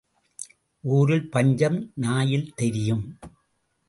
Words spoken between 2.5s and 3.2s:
தெரியும்.